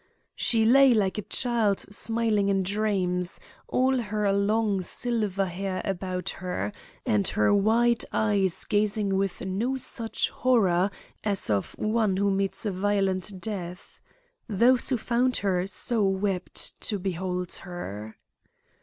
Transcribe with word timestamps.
She 0.33 0.65
lay 0.65 0.95
like 0.95 1.19
a 1.19 1.29
child 1.29 1.81
smiling 1.93 2.49
in 2.49 2.63
dreams, 2.63 3.39
all 3.67 3.99
her 3.99 4.33
long 4.33 4.81
silver 4.81 5.45
hair 5.45 5.79
about 5.85 6.29
her, 6.41 6.73
and 7.05 7.27
her 7.27 7.53
wide 7.53 8.03
eyes 8.11 8.65
gazing 8.65 9.15
with 9.15 9.41
no 9.41 9.77
such 9.77 10.31
horror, 10.31 10.89
as 11.23 11.51
of 11.51 11.75
one 11.77 12.17
who 12.17 12.31
meets 12.31 12.65
a 12.65 12.71
violent 12.71 13.39
death. 13.39 13.99
Those 14.49 14.89
who 14.89 14.97
found 14.97 15.37
her 15.37 15.67
so 15.67 16.03
wept 16.05 16.81
to 16.81 16.97
behold 16.97 17.51
her. 17.57 18.15